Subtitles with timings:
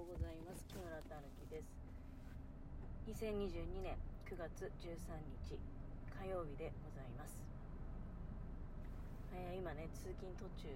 [0.00, 0.64] うございます。
[0.64, 1.76] 木村たぬきです。
[3.04, 4.96] 2022年9月13
[5.44, 5.60] 日
[6.08, 7.40] 火曜日でございます、
[9.34, 10.68] えー今ね通勤途中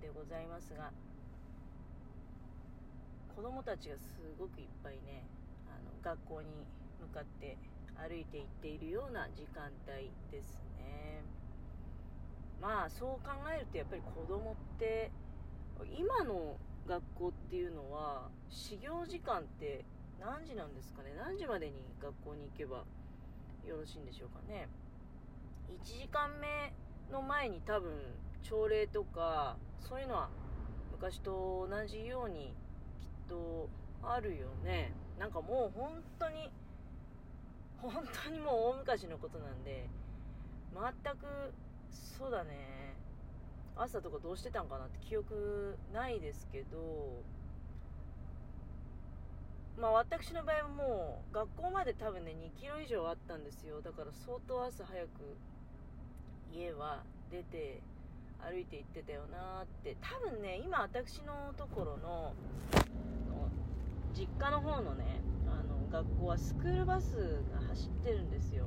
[0.00, 0.90] でございますが
[3.36, 5.22] 子供たちがすごくいっぱいね
[5.68, 6.48] あの学校に
[6.98, 7.56] 向かって
[7.94, 11.22] 歩いて行っているような時間帯ですね。
[12.60, 15.10] まあそう考えるとやっぱり子供って
[15.96, 16.56] 今の
[16.88, 19.84] 学校っていうのは始業時間って
[20.18, 21.12] 何時なんですかね？
[21.18, 22.78] 何時までに学校に行けば
[23.66, 24.68] よろしいんでしょうかね
[25.84, 26.72] ？1時間目
[27.12, 27.92] の前に多分
[28.42, 30.30] 朝礼とかそういうのは
[30.90, 32.54] 昔と同じように
[32.98, 33.68] きっと
[34.02, 34.92] あるよね。
[35.18, 36.50] なんかもう本当に
[37.76, 37.92] 本
[38.24, 39.88] 当にもう大昔のことなんで
[40.74, 41.52] 全く
[41.90, 42.96] そうだね。
[43.78, 47.22] 朝とかどうしてたんかなって記憶ないですけど
[49.80, 53.80] まあ私の場合はもう学校まで多分ね2キロ以上あったんですよ。
[53.80, 55.08] だから相当朝早く
[56.52, 57.80] 家は出て
[58.40, 59.96] 歩いて行ってたよなって。
[60.00, 62.34] 多分ね今私のところの
[64.12, 67.14] 実家の方のねあの学校はスクールバス
[67.52, 68.64] が走ってるんですよ、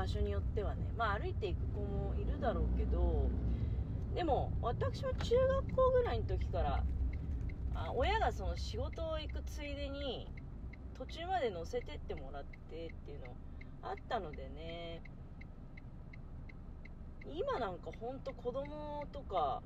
[0.00, 3.28] 場所によってはねまあ歩いていく子もいるだろうけど
[4.14, 6.82] でも私は中学校ぐらいの時から
[7.74, 10.26] あ親がその仕事を行くついでに
[10.96, 13.26] 途中まで乗せてってもらってっていうの
[13.82, 15.02] あったのでね
[17.30, 19.60] 今なんかほんと子供とか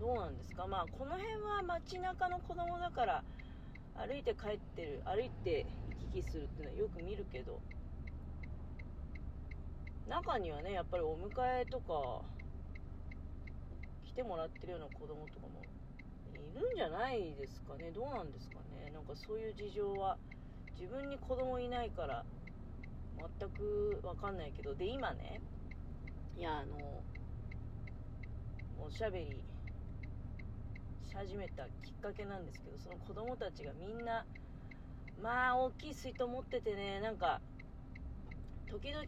[0.00, 0.66] どうなんですか？
[0.66, 3.22] まあこの辺は街中の子供だから
[3.94, 5.64] 歩いて帰ってる歩いて
[6.12, 7.60] 行き来するっていうのはよく見るけど
[10.08, 11.28] 中にはねやっぱりお迎
[11.60, 12.22] えとか
[14.04, 15.66] 来てもらってるような子供とかも
[16.54, 17.90] いるんじゃないですかね。
[17.90, 18.90] どうなんですかね。
[18.94, 20.16] なんかそういう事情は
[20.78, 22.24] 自分に子供いないから
[23.38, 24.74] 全く分かんないけど。
[24.74, 25.40] で今ね
[26.38, 27.02] いやあの
[28.78, 29.42] おしゃべり
[31.02, 34.24] し始めたきっかけなんですけどその子供たちがみんな
[35.20, 37.40] まあ大きい水筒持っててねなんか
[38.68, 39.06] 時々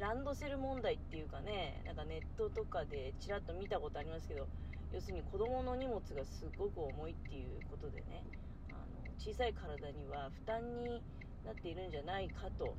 [0.00, 4.48] ランドセル問題っていうかねなんかネットとかでちらっと見たことありますけど
[4.92, 8.24] 要するに子供の荷物がすごく重いっていうことでね
[8.70, 11.02] あの小さい体には負担に
[11.44, 12.74] なっているんじゃないかと。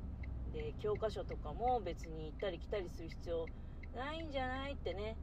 [0.52, 3.48] で教科書とかも別に行ったり来たりする必要
[3.96, 5.16] ないんじゃないってね。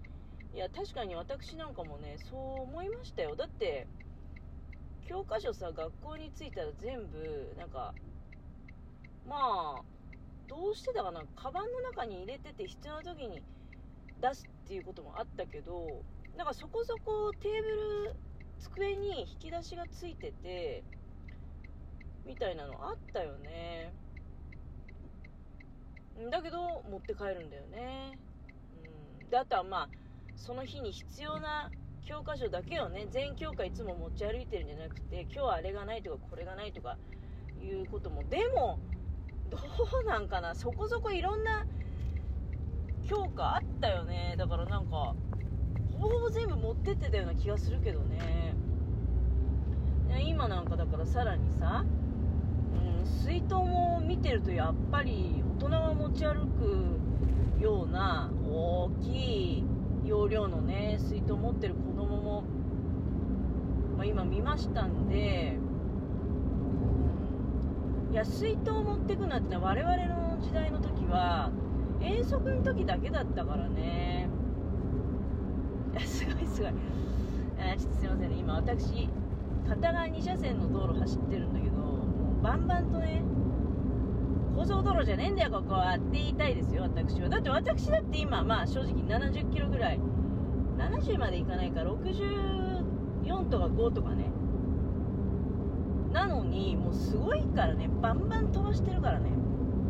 [0.56, 3.36] いや確かに私なんかもねそう思いましたよ。
[3.36, 3.86] だって
[5.08, 7.94] 教科書さ学校に着いたら全部なんか
[9.28, 9.36] ま
[9.78, 9.99] あ
[10.50, 13.42] どうしてたかなカバンの中に入れてて必要な時に
[14.20, 16.04] 出すっていうこともあったけど
[16.36, 18.16] なんかそこそこテーブル
[18.60, 20.84] 机に引き出しがついてて
[22.26, 23.94] みたいなのあったよね。
[26.30, 28.18] だけど持って帰るんだよね。
[29.24, 29.30] うん。
[29.30, 29.90] であとはまあ
[30.36, 31.72] その日に必要な
[32.06, 36.98] 教科書だけをね全教科いつも持ち歩いてるんじゃなくて今日はあれがないとかこれがないとか
[37.62, 38.24] いうことも。
[38.30, 38.80] でも
[39.80, 40.56] どうなんかな。
[40.56, 41.66] そこそこいろんな
[43.08, 44.36] 教科あったよね。
[44.38, 45.16] だからなんか
[45.94, 48.54] ほぼほぼ全部持ってってたような気がするけどね。
[50.10, 51.86] ね今なんかだからさらにさ、
[52.74, 59.64] うん、水筒も見てるとやっぱり大人が持ち歩くような大きい
[60.04, 62.44] 容量のね水筒持ってる子供も、
[63.96, 65.58] まあ、今見ましたんで
[68.12, 71.52] いや水筒持ってくなんて我々の時代の時は
[72.02, 74.28] 遠足の時だけだったからね。
[75.92, 76.72] いやすごいすごい。
[77.60, 78.36] あーちょっとすいませんね。
[78.38, 79.10] 今私
[79.68, 82.04] 片側2車線の道路走ってるんだけども
[82.40, 83.22] うバンバンとね
[84.56, 87.30] 高速道路じゃねえんだよここはって言いたいですよ私は。
[87.30, 90.00] だって私だって今まあ正直70キロぐらい。
[90.78, 94.32] 70までいかないか64とか5とかね。
[96.12, 99.30] なのにもうすごいからねバンバン飛ばしてるからね。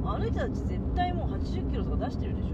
[0.05, 2.49] あの人たち絶対もう80キロとか出してるでしょ。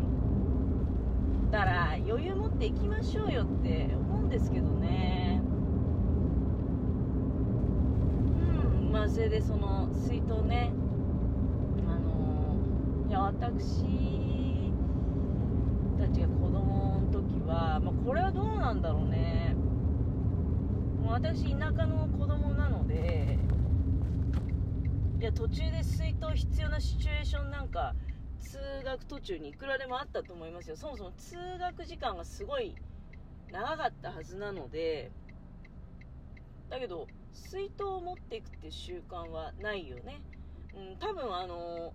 [1.52, 5.42] だから余裕持っていきましょうよって思うんですけどね。
[8.82, 10.74] うんまあそれでその水筒ね。
[11.88, 12.58] あの
[13.10, 13.86] いや私
[15.98, 19.56] たちが子供の時は、まあ、これはどうなんだろうね。
[21.08, 23.38] 私田舎の子供なので
[25.26, 27.96] や途中で水筒必要なシチュエーションなんか
[28.40, 30.76] 通学途中にいくらでもあったと思いますよ。
[30.78, 32.76] そもそも通学時間がすごい
[33.52, 35.12] 長かったはずなので
[36.70, 40.22] だけど水筒を持っていくっていう習慣はないよね、
[40.76, 41.94] うん、多分あの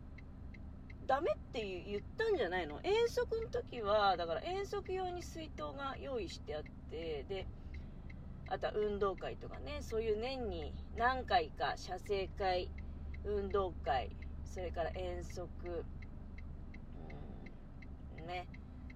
[1.06, 2.80] ダメって言ったんじゃないの？
[2.82, 7.46] 遠足の時はだから遠足用に水筒が用意してあってで
[8.48, 12.68] あとは運動会とかねそういう年に何回か写生会
[13.25, 14.11] 運動会
[14.44, 15.49] それから遠足。
[18.20, 18.26] うん。
[18.26, 18.46] ね。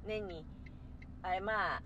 [0.07, 0.45] 年に
[1.23, 1.83] あれまあ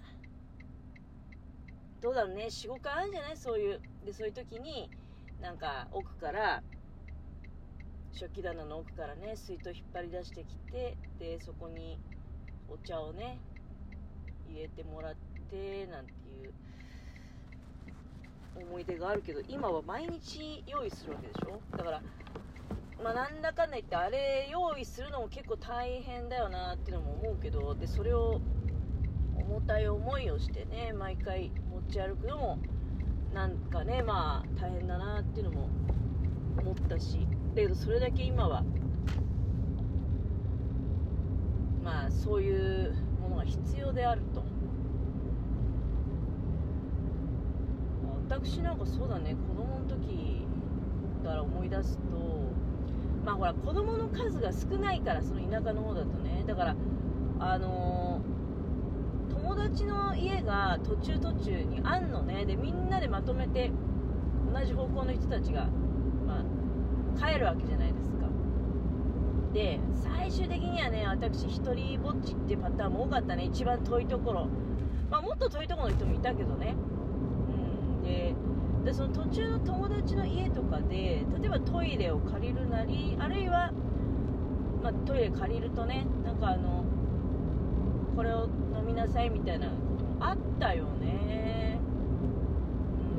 [2.01, 2.47] どうだろうね。
[2.47, 3.37] 45回あるんじゃない？
[3.37, 3.81] そういう。
[4.05, 4.91] でそういう時に
[5.41, 6.63] なんか奥から
[8.13, 12.01] 食器棚の奥からね水筒引っ張り出してきてでそこに
[12.69, 13.39] お茶をね
[14.49, 15.15] 入れてもらっ
[15.51, 16.53] てなんていう
[18.57, 21.61] 思い出があるけど今は毎日用意するわけでしょ？
[21.77, 22.03] だから
[23.03, 28.41] まあなんだかんだ言ってあれ用意するのも結構大変だよなっていうのも思うけどでそれを
[29.37, 32.59] 重たい思いをしてね毎回持ち歩くのも
[33.33, 35.69] なんかねまあ大変だなっていうのも
[36.61, 37.27] 思ったし。
[37.55, 38.63] だけどそれだけ今は
[41.83, 44.43] まあそういうものが必要であると。
[48.29, 49.35] 私なんかそうだね。
[49.35, 50.47] 子供の時
[51.25, 52.03] から思い出すと
[53.25, 56.45] まあほら子供の数が少ないからその田舎の方だとね。
[56.47, 56.77] だから
[57.41, 62.45] あのー、友達の家が途中途中にあんのね。
[62.45, 63.71] でみんなでまとめて
[64.53, 65.69] 同じ方向の人たちが
[67.19, 68.29] 帰るわけじゃないですか。
[69.55, 73.45] で最終的にはね私一人ぼっちっていうパターンも多かったね。
[73.45, 74.49] 一番遠いところ。
[75.11, 76.75] まあ、もっと遠いところの人もいたけどね。
[78.89, 83.71] でその途中の友達の家とかで例えばトイレを借りるなりあるいは、
[84.83, 86.85] まあ、トイレ借りるとねなんかあの
[88.17, 91.79] これを飲みなさいみたいなこともあったよね、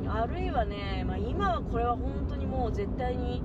[0.01, 3.43] うん、あるいはね、まあ、今はこれは本当にもう絶対に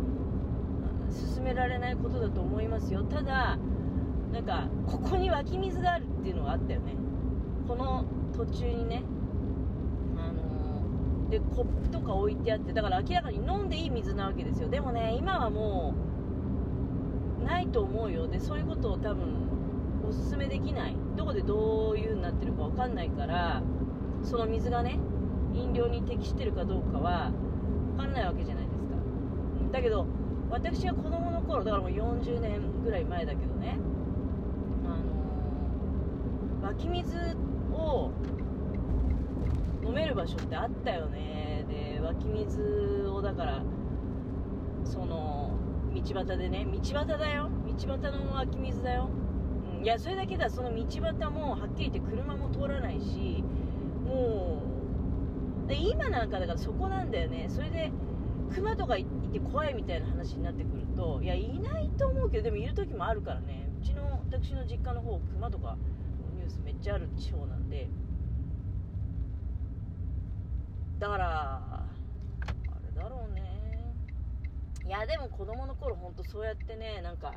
[1.11, 3.05] 進められないことだと思いますよ。
[3.05, 3.59] ただ
[4.33, 6.95] なんかここに湧き水があるっていうのがあったよね。
[7.69, 9.03] この途中にね、
[11.35, 14.69] でコップとか置いてあってだから明らかに飲んでいい水なわけですよ。
[14.69, 15.93] でもね今はも
[17.43, 18.29] うないと思うよ。
[18.29, 19.49] でそういうことを多分
[20.09, 20.97] おすすめできない。
[21.17, 23.63] どこでどういう風になってるか分かんないから
[24.23, 25.01] その水がね
[25.55, 27.33] 飲料に適してるかどうかは
[27.97, 28.95] 分かんないわけじゃないですか。
[29.73, 30.07] だけど
[30.51, 33.77] 私は子供の頃だからもう40年ぐらい前だけどね
[34.85, 34.89] あ
[36.63, 37.37] のー、湧き水
[37.73, 38.13] を
[39.85, 41.65] 飲める場所ってあったよね。
[41.69, 43.63] で湧き水をだから
[44.85, 45.51] その
[45.95, 46.67] 道端でね。
[46.67, 47.51] 道端だよ。
[47.67, 49.09] 道端の湧き水だよ、
[49.79, 50.51] うん、いやそれだけだ。
[50.51, 53.45] その道端もはっきり言って車も通らないし
[54.07, 54.63] も
[55.65, 57.47] うで今なんかだからそこなんだよね。
[57.49, 57.91] それで
[58.55, 63.69] 熊とかいて怖いみたいな話になってくるといやいないと思うけどでもいる時もあるからね。
[63.81, 65.77] うちの私の実家の方熊とか
[66.37, 67.89] ニュースめっちゃある地方なんで
[70.99, 71.87] だからあ
[72.85, 73.95] れだろうね。
[74.87, 77.35] いやでも子供の頃ほんとそうやってねなんか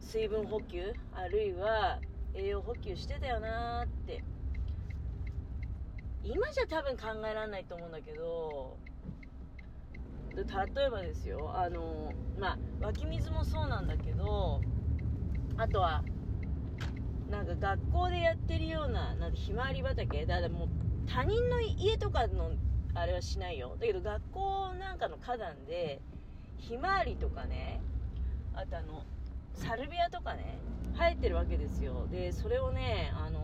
[0.00, 2.00] 水分補給あるいは
[2.34, 4.22] 栄養補給してたよなーって。
[6.24, 8.76] 今じゃ多分考えられないと思うんだけど
[10.36, 10.42] 例
[10.86, 14.60] えばですよあのまあ湧き水もそうなんだけど
[15.56, 16.04] あとは
[17.28, 20.68] なんか学校でやってるようななんひまわり畑だからもう
[21.06, 22.52] 他人の家とかの
[22.94, 23.76] あれはしないよ。
[23.80, 26.00] だけど学校なんかの花壇で
[26.58, 27.80] ひまわりとかね
[28.54, 29.04] あとあの
[29.54, 30.58] サルビアとかね
[30.94, 32.06] 生えてるわけですよ。
[32.10, 33.40] でそれをねあの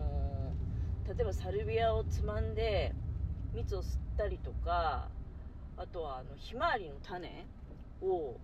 [1.07, 2.93] 例えばサルビアをつまんで
[3.53, 5.07] 蜜を吸ったりとか
[5.77, 7.45] あとはあのひまわりの種
[8.01, 8.35] を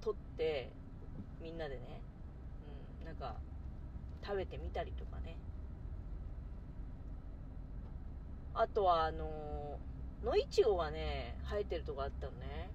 [0.00, 0.70] 取って
[1.42, 2.00] みんなでね、
[3.00, 3.34] うん、なんか
[4.24, 5.36] 食べてみたりとかね。
[8.60, 9.78] あとはあの
[10.22, 12.70] 野いちごがね生えてるとこあったのね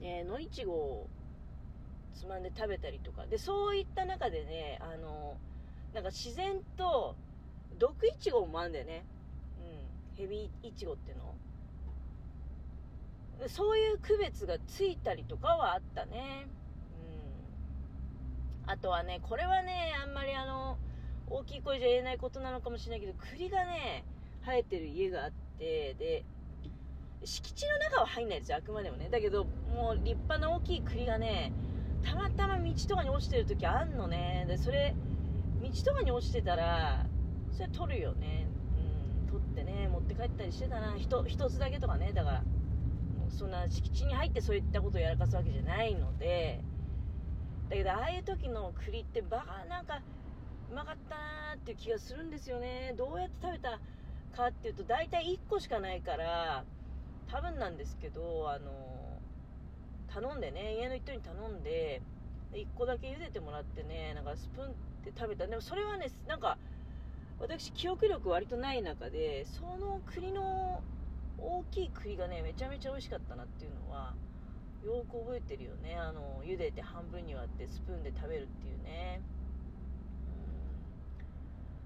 [0.00, 1.06] ね野いちごを
[2.14, 5.36] つまんで食べたりとかでそういった中でねあの
[5.92, 7.14] なんか自然と
[7.78, 9.04] 毒いちごもあるんだよね。
[9.58, 10.22] うん。
[10.22, 11.34] ヘビイチゴっていうの
[13.48, 16.46] そういう区別がついたりとかはあったね。
[18.66, 18.70] うん。
[18.70, 20.76] あとはね、これはね、あんまりあの、
[21.26, 24.04] 大きい声じゃ言えないことなのかもしれないけど、栗がね、
[24.50, 26.24] 生えてる家があって、で、
[27.24, 29.08] 敷地の中は入んないですよ、あくまでもね。
[29.10, 31.52] だけど、もう立派な大きい栗がね、
[32.02, 34.46] たまたま道とかに落ちてる時あんのね。
[34.48, 34.94] で、それ、
[35.62, 37.06] 道とかに落ちてたら、
[37.52, 38.48] それ取るよね。
[39.22, 40.96] うん、取ってね持って帰ったりしてたな。
[40.96, 42.12] 一つだけとかね。
[42.12, 42.42] だから
[43.28, 46.60] そんな敷地に入ってそういったことをやらかすわけじゃないので。
[47.68, 50.00] だけどああいう時の栗ってバカなんか
[50.70, 52.94] うまかったなーっていう気がするんですよね。
[52.96, 53.78] どうやって食べた
[54.36, 56.64] かっていうと大体1個しかないから
[57.30, 58.70] 多分なんですけどあの
[60.12, 62.02] 頼んでね家の人に頼んで
[62.52, 64.70] 1個だけ茹でてもらってねなんかスプーンっ
[65.04, 65.46] て食べた。
[65.46, 66.58] でもそれはねなんか
[67.38, 70.82] 私記憶力割とない中でその栗の
[71.38, 74.14] 大きい栗がねめちゃめちゃ美味しかったなっていうのは
[74.84, 75.96] よく覚えてるよね。
[75.96, 79.20] あの茹でて半分に割ってスプーンで食べるっていうね。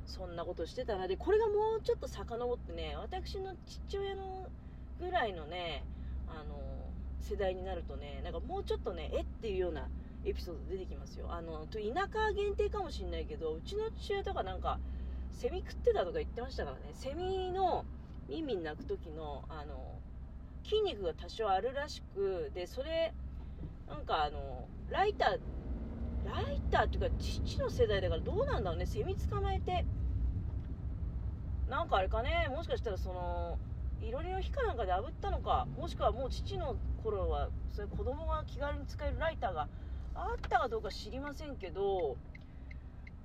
[0.06, 1.08] そんなことしてたな。
[1.08, 4.48] でこれがもうちょっと遡ってね私の父親の
[5.00, 5.84] ぐらいのね
[6.28, 6.56] あの
[7.20, 9.88] 世代になるとねなんかもうちょっとねえっていうような
[10.24, 11.26] エピソード出てきますよ。
[11.30, 14.78] あの田舎限定かもしんないけどうちの父親とかなんか
[15.32, 16.82] セミ食ってたとか言ってましたからね。
[16.92, 17.84] セミの
[18.28, 19.98] 耳鳴く時のあの
[20.64, 23.12] 筋肉が多少あるらしくでそれ
[23.86, 25.38] なんかあのライター
[26.24, 28.86] ライターっていうか父の世代だからどうなんだろうね。
[28.86, 29.84] セミ捕まえて。
[31.68, 32.48] なんかあれかね。
[32.50, 33.58] もしかしたらその
[34.02, 35.66] いろりの火かなんかで炙ったのか。
[35.78, 39.68] もしくはもう父の頃はそれ子供が気軽に使えるライターが
[40.14, 42.16] あったかどうか知りませんけど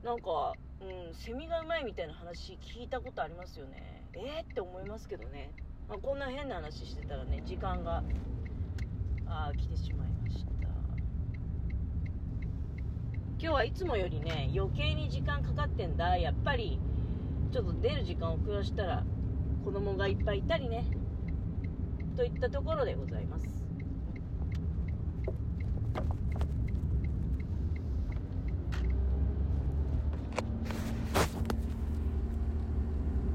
[0.04, 4.08] なんか、うん、セミがうまいみたいな話聞いたことありますよね。
[4.14, 5.52] えー、って思いますけどね、
[5.88, 8.04] まあ、こんな変な話してたらね時間が
[9.28, 10.50] あ来てしまいました
[13.42, 16.18] 今日はいつもよりね余計に時間かかってんだ。
[16.18, 16.78] やっぱり
[17.54, 19.06] ちょっと出る時間を遅らしたら
[19.64, 20.84] 子供がいっぱいいたりね。
[22.18, 23.59] といったところでございます。